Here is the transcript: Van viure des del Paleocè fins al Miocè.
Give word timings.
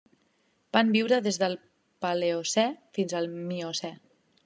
Van 0.77 0.89
viure 0.95 1.19
des 1.27 1.37
del 1.43 1.53
Paleocè 2.07 2.67
fins 2.99 3.19
al 3.21 3.33
Miocè. 3.39 3.97